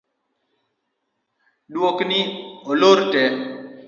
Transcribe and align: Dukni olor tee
Dukni 1.73 2.19
olor 2.69 2.99
tee 3.11 3.29